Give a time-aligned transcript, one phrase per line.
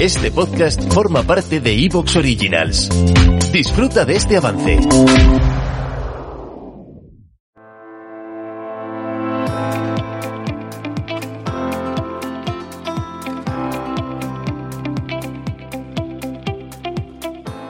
[0.00, 2.90] Este podcast forma parte de Evox Originals.
[3.50, 4.78] Disfruta de este avance.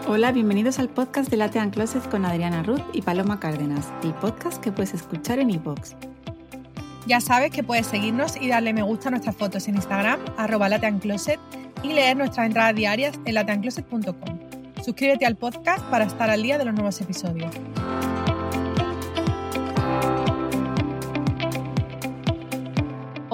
[0.08, 4.60] Hola, bienvenidos al podcast de Latean Closet con Adriana Ruth y Paloma Cárdenas, el podcast
[4.60, 5.92] que puedes escuchar en iVoox.
[7.06, 10.68] Ya sabes que puedes seguirnos y darle me gusta a nuestras fotos en Instagram, arroba
[10.68, 11.38] lateancloset,
[11.82, 14.38] y leer nuestras entradas diarias en lateancloset.com.
[14.84, 17.50] Suscríbete al podcast para estar al día de los nuevos episodios.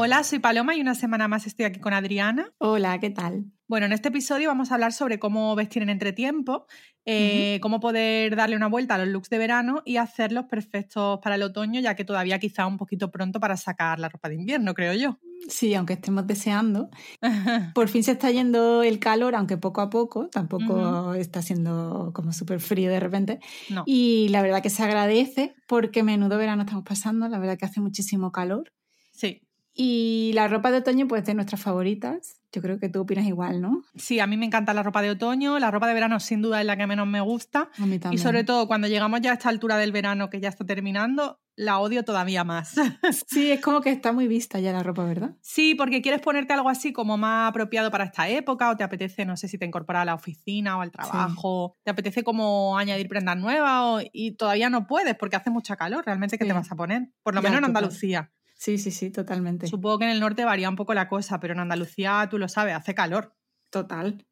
[0.04, 2.52] Hola, soy Paloma y una semana más estoy aquí con Adriana.
[2.58, 3.44] Hola, ¿qué tal?
[3.68, 6.66] Bueno, en este episodio vamos a hablar sobre cómo vestir en entretiempo,
[7.04, 11.36] eh, cómo poder darle una vuelta a los looks de verano y hacerlos perfectos para
[11.36, 14.74] el otoño, ya que todavía quizá un poquito pronto para sacar la ropa de invierno,
[14.74, 15.20] creo yo.
[15.48, 16.90] Sí, aunque estemos deseando.
[17.72, 22.32] Por fin se está yendo el calor, aunque poco a poco, tampoco está siendo como
[22.32, 23.38] súper frío de repente.
[23.70, 23.84] No.
[23.86, 27.80] Y la verdad que se agradece porque menudo verano estamos pasando, la verdad que hace
[27.80, 28.72] muchísimo calor.
[29.12, 29.42] Sí.
[29.74, 32.38] Y la ropa de otoño, pues de nuestras favoritas.
[32.52, 33.82] Yo creo que tú opinas igual, ¿no?
[33.96, 36.60] Sí, a mí me encanta la ropa de otoño, la ropa de verano sin duda
[36.60, 37.70] es la que menos me gusta.
[37.78, 38.22] A mí Y también.
[38.22, 41.78] sobre todo cuando llegamos ya a esta altura del verano que ya está terminando, la
[41.78, 42.74] odio todavía más.
[43.26, 45.36] Sí, es como que está muy vista ya la ropa, ¿verdad?
[45.40, 49.24] Sí, porque quieres ponerte algo así como más apropiado para esta época o te apetece,
[49.24, 53.08] no sé si te incorporas a la oficina o al trabajo, te apetece como añadir
[53.08, 56.48] prendas nuevas o- y todavía no puedes porque hace mucha calor, realmente ¿qué Sí.
[56.48, 57.08] te vas a poner?
[57.22, 57.64] Por lo Ya, menos en.
[57.64, 58.30] Andalucía.
[58.62, 59.66] Sí, sí, sí, totalmente.
[59.66, 62.48] Supongo que en el norte varía un poco la cosa, pero en Andalucía tú lo
[62.48, 63.34] sabes, hace calor.
[63.70, 64.24] Total.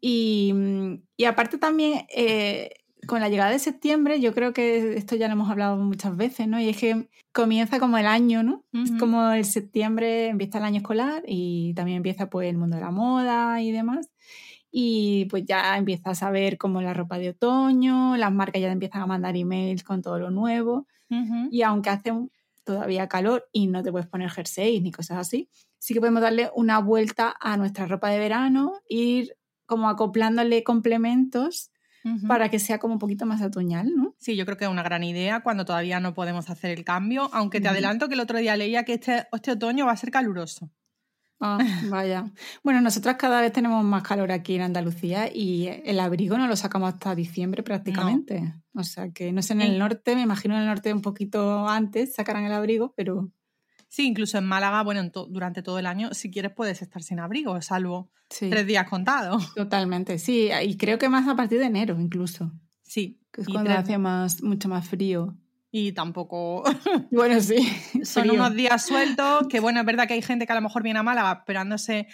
[0.00, 2.70] Y, mm, y aparte también, eh,
[3.06, 6.48] con la llegada de septiembre, yo creo que esto ya lo hemos hablado muchas veces,
[6.48, 6.58] ¿no?
[6.58, 8.64] Y es que comienza como el año, ¿no?
[8.72, 12.82] Es como el septiembre empieza el año escolar y también empieza pues el mundo de
[12.82, 14.10] la moda y demás.
[14.72, 18.72] Y pues ya empiezas a ver como la ropa de otoño, las marcas ya te
[18.72, 20.88] empiezan a mandar emails con todo lo nuevo.
[21.50, 22.10] Y aunque hace
[22.64, 26.50] todavía calor y no te puedes poner jerseys ni cosas así, sí que podemos darle
[26.54, 29.36] una vuelta a nuestra ropa de verano, ir
[29.66, 31.70] como acoplándole complementos
[32.26, 34.16] para que sea como un poquito más otoñal, ¿no?
[34.18, 37.30] Sí, yo creo que es una gran idea cuando todavía no podemos hacer el cambio,
[37.32, 40.10] aunque te adelanto que el otro día leía que este, este otoño va a ser
[40.10, 40.70] caluroso.
[41.44, 41.58] Ah,
[41.90, 42.24] vaya.
[42.62, 46.54] Bueno, nosotras cada vez tenemos más calor aquí en Andalucía y el abrigo no lo
[46.54, 48.54] sacamos hasta diciembre prácticamente.
[48.74, 51.68] O sea que no sé, en el norte, me imagino en el norte un poquito
[51.68, 53.30] antes sacarán el abrigo, pero
[53.88, 57.02] Sí, incluso en Málaga, bueno, en to- durante todo el año, si quieres puedes estar
[57.02, 59.52] sin abrigo, salvo sí, tres días contados.
[59.54, 60.18] totalmente.
[60.18, 63.72] Sí, y creo que más a partir de enero incluso, Sí, que es y, cuando
[63.72, 65.36] hace más, mucho más frío.
[65.72, 66.62] Y tampoco
[67.10, 67.56] Bueno, sí.
[68.04, 68.34] son frío.
[68.34, 70.98] unos días sueltos, que bueno, es verdad que hay gente que a lo mejor viene
[71.00, 72.06] a Málaga esperándose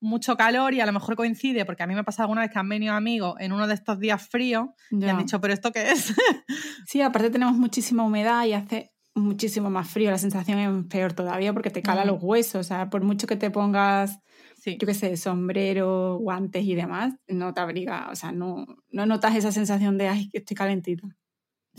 [0.00, 2.50] mucho calor y a lo mejor coincide, porque a mí me ha pasado alguna vez
[2.50, 5.72] que han venido amigos en uno de estos días fríos y han dicho, pero ¿esto
[5.72, 6.12] qué es?
[6.86, 10.10] Sí, aparte tenemos muchísima humedad y hace muchísimo más frío.
[10.10, 12.08] La sensación es peor todavía porque te cala Mm.
[12.08, 12.56] los huesos.
[12.60, 14.18] O sea, por mucho que te pongas,
[14.58, 14.76] sí.
[14.78, 18.08] yo qué sé, sombrero, guantes y demás, no te abriga.
[18.10, 21.08] O sea, no, no notas esa sensación de, ay, que estoy calentita.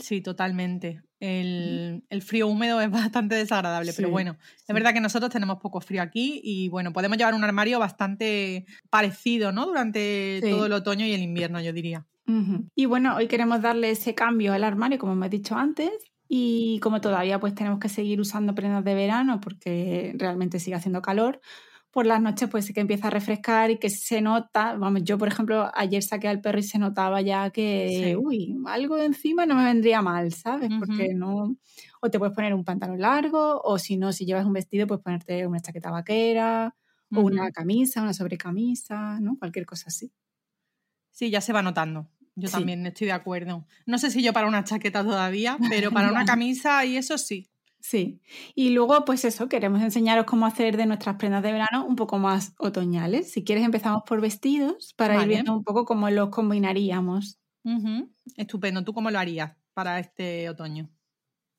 [0.00, 1.02] Sí, totalmente.
[1.20, 4.64] El, el frío húmedo es bastante desagradable, pero bueno, sí.
[4.68, 8.66] es verdad que nosotros tenemos poco frío aquí y bueno, podemos llevar un armario bastante
[8.90, 9.66] parecido, ¿no?
[9.66, 10.50] Durante Sí.
[10.50, 12.06] todo el otoño y el invierno, yo diría.
[12.74, 15.90] Y bueno, hoy queremos darle ese cambio al armario, como hemos dicho antes.
[16.28, 21.00] Y como todavía pues tenemos que seguir usando prendas de verano porque realmente sigue haciendo
[21.00, 21.40] calor,
[21.90, 25.16] por las noches pues sí que empieza a refrescar y que se nota, vamos, yo
[25.18, 28.16] por ejemplo ayer saqué al perro y se notaba ya que, Sí.
[28.20, 30.72] uy, algo de encima no me vendría mal, ¿sabes?
[30.78, 31.56] Porque no,
[32.02, 35.00] o te puedes poner un pantalón largo, o si no, si llevas un vestido, pues
[35.00, 36.74] ponerte una chaqueta vaquera,
[37.12, 39.38] o una camisa, una sobrecamisa, ¿no?
[39.38, 40.12] Cualquier cosa así.
[41.14, 42.10] Sí, ya se va notando.
[42.34, 42.50] Yo Sí.
[42.50, 43.66] también estoy de acuerdo.
[43.86, 47.48] No sé si yo para una chaqueta todavía, pero para una camisa y eso sí.
[47.88, 48.20] Sí.
[48.56, 52.18] Y luego, pues eso, queremos enseñaros cómo hacer de nuestras prendas de verano un poco
[52.18, 53.30] más otoñales.
[53.30, 57.38] Si quieres, empezamos por vestidos para ir viendo un poco cómo los combinaríamos.
[58.36, 58.82] Estupendo.
[58.82, 60.95] ¿Tú cómo lo harías para este otoño?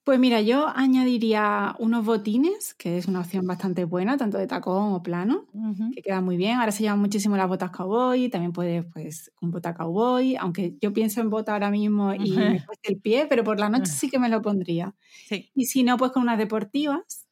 [0.07, 4.93] Pues mira, yo añadiría unos botines, que es una opción bastante buena, tanto de tacón
[4.93, 5.49] o plano,
[5.91, 6.57] que queda muy bien.
[6.59, 10.93] Ahora se llevan muchísimo las botas cowboy, también puedes, pues, un bota cowboy, aunque yo
[10.93, 14.09] pienso en bota ahora mismo y me cuesta el pie, pero por la noche sí
[14.09, 14.95] que me lo pondría.
[15.55, 17.26] Y si no, pues con unas deportivas.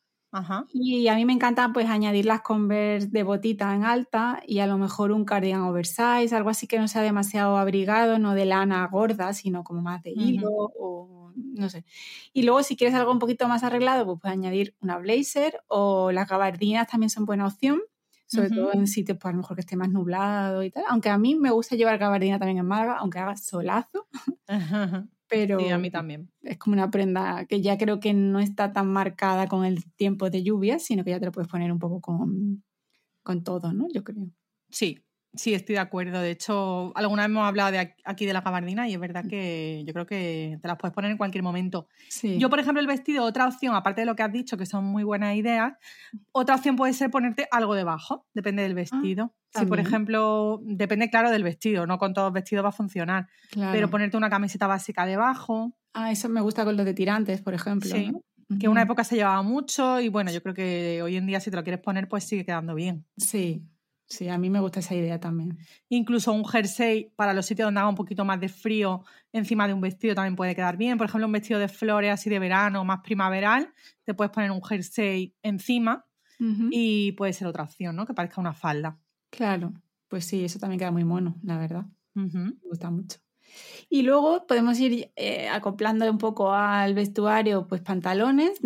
[0.74, 4.68] Y a mí me encanta pues añadir las Converse de botita en alta y a
[4.68, 8.86] lo mejor un cardigan oversize, algo así que no sea demasiado abrigado, no de lana
[8.88, 11.86] gorda, sino como más de hilo o no sé.
[12.34, 16.12] Y luego si quieres algo un poquito más arreglado, pues puedes añadir una blazer o
[16.12, 17.82] las gabardinas también son buena opción,
[18.26, 20.84] sobre todo en sitios pues a lo mejor que esté más nublado y tal.
[20.90, 24.08] Aunque a mí me gusta llevar gabardina también en Málaga, aunque haga solazo.
[25.36, 26.32] Pero sí, a mí también.
[26.42, 30.30] Es como una prenda que ya creo que no está tan marcada con el tiempo
[30.30, 32.64] de lluvia, sino que ya te lo puedes poner un poco con,
[33.24, 33.88] con todo, ¿no?
[33.94, 34.30] Yo creo.
[34.70, 35.05] Sí,
[35.36, 36.22] Sí, estoy de acuerdo.
[36.22, 39.84] De hecho, alguna vez hemos hablado de aquí de la gabardina y es verdad que
[39.86, 41.88] yo creo que te las puedes poner en cualquier momento.
[42.24, 44.86] Yo, por ejemplo, el vestido, otra opción, aparte de lo que has dicho, que son
[44.86, 45.74] muy buenas ideas,
[46.32, 49.34] otra opción puede ser ponerte algo debajo, depende del ah, vestido.
[49.54, 53.28] si, por ejemplo, depende, claro, del vestido, no con todos los vestidos va a funcionar,
[53.72, 55.76] pero ponerte una camiseta básica debajo.
[55.94, 57.90] Ah, eso me gusta con los de tirantes, por ejemplo.
[57.90, 58.12] Sí.
[58.60, 61.50] Que una época se llevaba mucho y bueno, yo creo que hoy en día si
[61.50, 63.04] te lo quieres poner, pues sigue quedando bien.
[63.18, 63.64] Sí,
[64.08, 65.58] Sí, a mí me gusta esa idea también.
[65.90, 69.74] Incluso un jersey para los sitios donde haga un poquito más de frío encima de
[69.74, 70.98] un vestido también puede quedar bien.
[70.98, 73.74] Por ejemplo, un vestido de flores así de verano, más primaveral,
[74.04, 76.06] te puedes poner un jersey encima
[76.40, 78.06] y puede ser otra opción, ¿no?
[78.06, 79.00] Que parezca una falda.
[79.32, 79.74] Claro,
[80.08, 81.86] pues sí, eso también queda muy mono, la verdad.
[82.14, 83.25] Me gusta mucho.
[83.90, 88.60] Y luego podemos ir eh, acoplando un poco al vestuario, pues pantalones,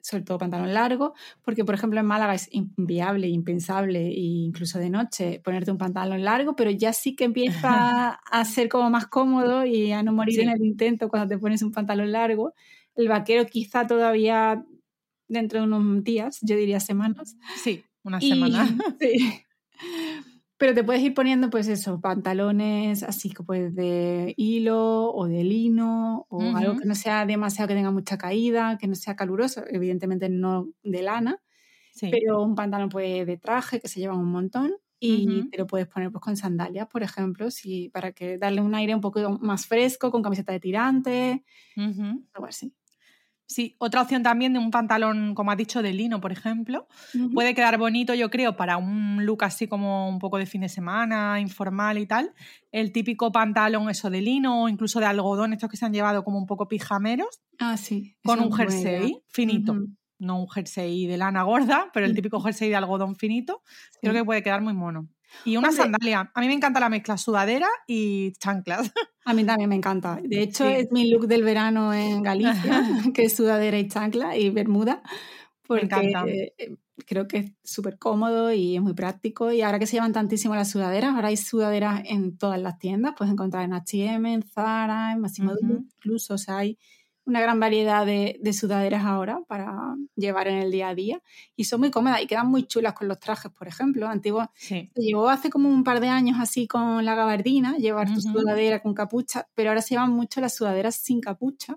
[0.00, 4.90] sobre todo pantalón largo, porque por ejemplo en Málaga es inviable, impensable, e incluso de
[4.90, 9.64] noche, ponerte un pantalón largo, pero ya sí que empieza a ser como más cómodo
[9.64, 12.54] y a no morir en el intento cuando te pones un pantalón largo.
[12.94, 14.64] El vaquero quizá todavía
[15.28, 17.36] dentro de unos días, yo diría semanas.
[17.62, 18.68] Sí, una semana.
[19.00, 19.42] Sí.
[20.60, 25.44] Pero te puedes ir poniendo, pues eso, pantalones así como pues de hilo o de
[25.44, 29.64] lino o algo que no sea demasiado que tenga mucha caída, que no sea caluroso,
[29.68, 31.42] evidentemente no de lana,
[32.10, 35.88] pero un pantalón pues de traje que se lleva un montón y te lo puedes
[35.88, 39.66] poner pues con sandalias, por ejemplo, si, para que darle un aire un poco más
[39.66, 41.44] fresco, con camiseta de tirante,
[42.34, 42.74] algo así.
[43.48, 46.88] Sí, otra opción también de un pantalón, como has dicho, de lino, por ejemplo.
[47.32, 50.68] Puede quedar bonito, yo creo, para un look así como un poco de fin de
[50.68, 52.34] semana, informal y tal.
[52.72, 56.24] El típico pantalón eso de lino o incluso de algodón, estos que se han llevado
[56.24, 57.40] como un poco pijameros.
[57.58, 58.16] Ah, sí.
[58.24, 59.76] Con un jersey finito.
[60.18, 63.62] No un jersey de lana gorda, pero el típico jersey de algodón finito.
[64.00, 65.08] Creo que puede quedar muy mono.
[65.44, 66.30] Y una sandalia.
[66.34, 68.92] A mí me encanta la mezcla sudadera y chanclas.
[69.24, 70.20] A mí también me encanta.
[70.22, 72.84] De hecho, es mi look del verano en Galicia,
[73.14, 75.02] que es sudadera y chancla y bermuda.
[75.66, 76.12] Porque
[76.58, 76.76] eh,
[77.06, 79.50] creo que es súper cómodo y es muy práctico.
[79.52, 83.14] Y ahora que se llevan tantísimo las sudaderas, ahora hay sudaderas en todas las tiendas.
[83.16, 86.34] Puedes encontrar en H&M, en Zara, en Massimo incluso.
[86.34, 86.78] O sea, hay
[87.26, 91.20] una gran variedad de, sudaderas ahora para llevar en el día a día
[91.56, 94.08] y son muy cómodas y quedan muy chulas con los trajes, por ejemplo.
[94.08, 98.20] Antiguo, se llevó hace como un par de años así con la gabardina, llevar tu
[98.20, 101.76] sudadera con capucha, pero ahora se llevan mucho las sudaderas sin capucha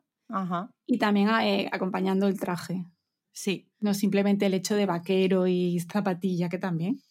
[0.86, 2.86] y también eh, acompañando el traje.
[3.32, 3.68] Sí.
[3.80, 7.02] No simplemente el hecho de vaquero y zapatilla, que también.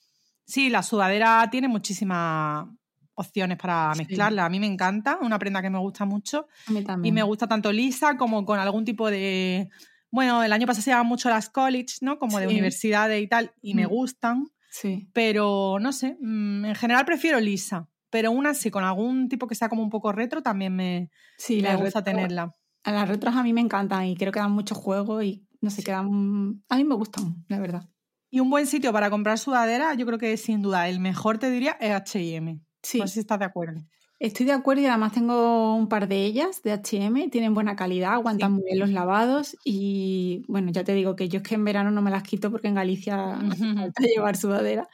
[0.44, 2.74] Sí, la sudadera tiene muchísima
[3.18, 4.46] opciones para mezclarla.
[4.46, 6.46] A mí me encanta, una prenda que me gusta mucho.
[6.66, 7.12] A mí también.
[7.12, 9.68] Y me gusta tanto lisa como con algún tipo de.
[10.10, 12.18] Bueno, el año pasado se llaman mucho las college, ¿no?
[12.18, 13.90] Como de universidades y tal, y me mm.
[13.90, 14.48] gustan.
[14.70, 15.08] Sí.
[15.12, 17.88] Pero no sé, mm, en general prefiero lisa.
[18.10, 21.60] Pero una sí, con algún tipo que sea como un poco retro, también me, sí,
[21.60, 22.54] me gusta tenerla.
[22.84, 25.70] A las retros a mí me encantan y creo que dan mucho juego y no
[25.70, 26.62] sé, quedan.
[26.68, 27.88] A mí me gustan, la verdad.
[28.30, 31.50] Y un buen sitio para comprar sudadera, yo creo que sin duda el mejor te
[31.50, 32.60] diría es HM.
[32.82, 32.98] Sí.
[32.98, 33.80] No sé si estás de acuerdo.
[34.20, 38.14] Estoy de acuerdo y además tengo un par de ellas de HM, tienen buena calidad,
[38.14, 41.64] aguantan muy bien los lavados y bueno, ya te digo que yo es que en
[41.64, 43.38] verano no me las quito porque en Galicia
[43.92, 44.88] falta llevar sudadera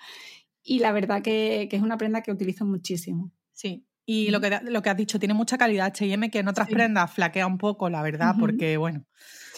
[0.62, 3.32] y la verdad que, es una prenda que utilizo muchísimo.
[3.52, 6.68] Sí, y lo que, lo que has dicho, tiene mucha calidad HM que en otras
[6.68, 9.06] prendas flaquea un poco, la verdad, porque bueno,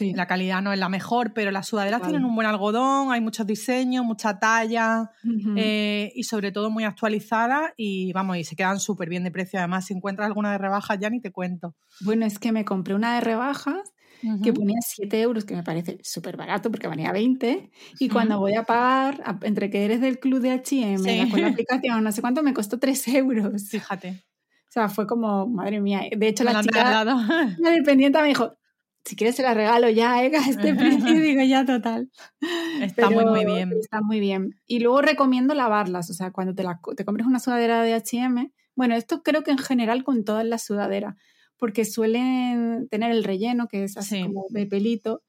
[0.00, 3.46] la calidad no es la mejor, pero las sudaderas tienen un buen algodón, hay muchos
[3.46, 5.10] diseños, mucha talla
[5.56, 9.58] eh, y sobre todo muy actualizadas y vamos, y se quedan súper bien de precio.
[9.58, 11.74] Además, si encuentras alguna de rebajas ya ni te cuento.
[12.00, 13.92] Bueno, es que me compré una de rebajas
[14.42, 17.70] que ponía 7 euros, que me parece súper barato porque valía 20.
[17.98, 22.02] Y cuando voy a pagar, entre que eres del club de HM, con la aplicación,
[22.02, 23.68] no sé cuánto, me costó 3 euros.
[23.68, 24.24] Fíjate.
[24.68, 26.02] O sea, fue como, madre mía.
[26.16, 28.56] De hecho, la chica, la dependiente me dijo,
[29.06, 30.32] si quieres se la regalo ya, ¿eh?
[30.36, 32.10] A este precio, digo ya total.
[32.80, 33.72] Está muy, muy bien.
[33.80, 34.56] Está muy bien.
[34.66, 38.52] Y luego recomiendo lavarlas, o sea, cuando te, la, te compres una sudadera de H&M,
[38.74, 41.14] bueno, esto creo que en general con todas las sudaderas,
[41.56, 45.22] porque suelen tener el relleno, que es así como de pelito,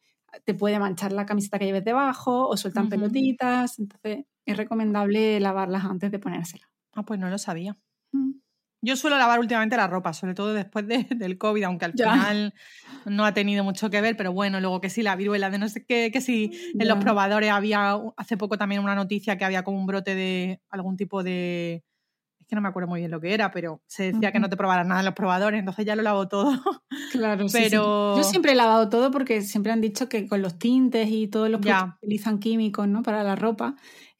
[0.43, 5.85] te puede manchar la camiseta que lleves debajo o sueltan pelotitas, entonces es recomendable lavarlas
[5.85, 6.69] antes de ponérsela.
[6.93, 7.77] Ah, pues no lo sabía.
[8.11, 8.31] Mm.
[8.81, 12.53] Yo suelo lavar últimamente la ropa, sobre todo después del COVID, aunque al final
[13.09, 15.69] no ha tenido mucho que ver, pero bueno, luego que sí, la viruela de no
[15.69, 19.63] sé qué, que sí, en los probadores había hace poco también una noticia que había
[19.63, 21.83] como un brote de algún tipo de,
[22.47, 24.55] que no me acuerdo muy bien lo que era, pero se decía que no te
[24.55, 26.51] probaran nada en los probadores, entonces ya lo lavo todo.
[27.11, 28.15] Claro, pero...
[28.15, 31.27] Sí, Yo siempre he lavado todo porque siempre han dicho que con los tintes y
[31.27, 33.01] todos los que utilizan químicos ¿no?
[33.01, 33.75] para la ropa,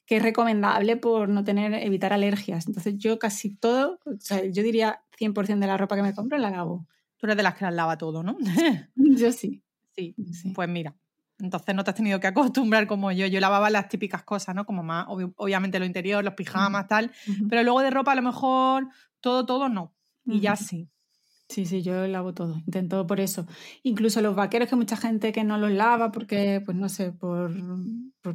[0.06, 2.66] que es recomendable por no tener, evitar alergias.
[2.66, 6.38] Entonces yo casi todo, o sea, yo diría 100% de la ropa que me compro
[6.38, 6.86] la lavo.
[7.18, 8.36] Tú eres de las que las lava todo, ¿no?
[8.94, 9.62] yo sí.
[9.98, 10.52] Sí, sí.
[10.54, 10.94] pues mira,
[11.40, 13.26] entonces no te has tenido que acostumbrar como yo.
[13.26, 14.64] Yo lavaba las típicas cosas, ¿no?
[14.64, 17.10] Como más, obviamente lo interior, los pijamas, tal.
[17.50, 18.86] Pero luego de ropa a lo mejor
[19.20, 19.92] todo, todo no.
[20.24, 20.88] Y ya sí.
[21.48, 23.46] Sí, sí, yo lavo todo, intento por eso.
[23.82, 27.50] Incluso los vaqueros, que mucha gente que no los lava porque, pues no sé, por,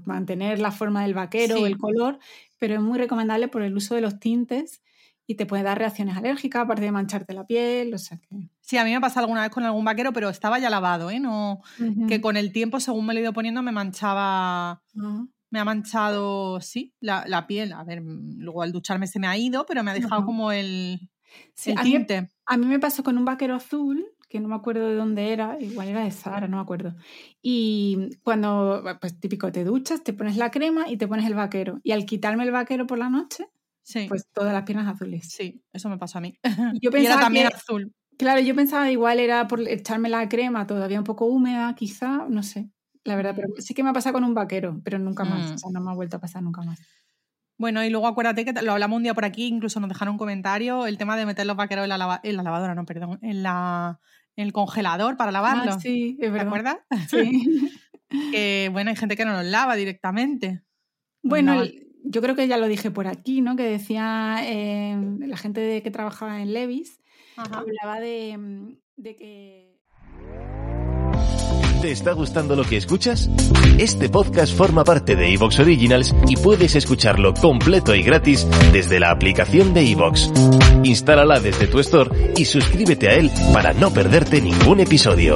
[0.06, 2.18] mantener la forma del vaquero o el color,
[2.58, 4.82] pero es muy recomendable por el uso de los tintes
[5.26, 8.50] y te puede dar reacciones alérgicas, aparte de mancharte la piel, o sea que...
[8.62, 11.10] Sí, a mí me ha pasado alguna vez con algún vaquero, pero estaba ya lavado,
[11.10, 11.20] ¿eh?
[11.20, 11.62] No,
[12.08, 14.82] Que con el tiempo, según me lo he ido poniendo, me manchaba...
[15.50, 17.74] Me ha manchado, sí, la, piel.
[17.74, 21.12] A ver, luego al ducharme se me ha ido, pero me ha dejado como el,
[21.84, 22.32] tinte.
[22.48, 25.58] A mí, me pasó con un vaquero azul, que no me acuerdo de dónde era,
[25.62, 26.96] igual era de Zara, no me acuerdo.
[27.40, 31.80] Y cuando, pues típico, te duchas, te pones la crema y te pones el vaquero.
[31.84, 33.46] Y al quitarme el vaquero por la noche,
[34.08, 35.30] pues todas las piernas azules.
[35.30, 36.38] Sí, eso me pasó a mí.
[36.82, 37.94] Yo pensaba era también azul.
[38.18, 42.44] Claro, yo pensaba igual era por echarme la crema todavía un poco húmeda, quizá, no
[42.44, 42.70] sé,
[43.04, 45.54] la verdad, pero sí que me ha pasado con un vaquero, pero nunca más, o
[45.54, 45.58] mm.
[45.58, 46.80] sea, no me ha vuelto a pasar nunca más.
[47.58, 50.18] Bueno, y luego acuérdate que lo hablamos un día por aquí, incluso nos dejaron un
[50.18, 53.44] comentario, el tema de meter los vaqueros en la, en la lavadora, no, perdón, en,
[53.44, 54.00] la,
[54.36, 55.74] en el congelador para lavarlo.
[55.74, 56.44] Ah, sí, es verdad.
[56.44, 56.78] ¿Te acuerdas?
[57.10, 57.72] Sí.
[58.32, 60.64] que, bueno, hay gente que no los lava directamente.
[61.22, 61.64] Bueno,
[62.04, 63.56] yo creo que ya lo dije por aquí, ¿no?
[63.56, 67.00] Que decía eh, la gente que trabajaba en Levis,
[67.36, 69.74] hablaba de, mm, de que...
[71.82, 73.30] ¿Te está gustando lo que escuchas?
[73.78, 79.12] Este podcast forma parte de Evox Originals y puedes escucharlo completo y gratis desde la
[79.12, 80.32] aplicación de Evox.
[80.84, 85.36] Instálala desde tu store y suscríbete a él para no perderte ningún episodio.